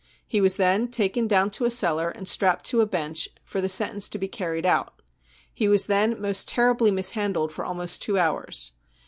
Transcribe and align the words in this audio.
He 0.25 0.41
wa# 0.41 0.49
then 0.57 0.87
taken 0.87 1.27
down 1.27 1.51
to 1.51 1.65
a 1.65 1.69
cellar 1.69 2.09
and 2.09 2.27
strapped 2.27 2.65
to 2.65 2.81
a 2.81 2.87
bench 2.87 3.29
for 3.43 3.61
the 3.61 3.69
sentence 3.69 4.09
to 4.09 4.17
be 4.17 4.27
carried 4.27 4.65
out. 4.65 4.99
He 5.53 5.67
was 5.67 5.85
then 5.85 6.19
most 6.19 6.47
terribly 6.47 6.89
mishandled 6.89 7.51
for 7.51 7.63
almost 7.63 8.01
two 8.01 8.17
hours. 8.17 8.71